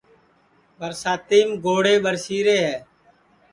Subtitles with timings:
[0.79, 2.77] برساتِیم گوڑھے ٻرسی رے ہے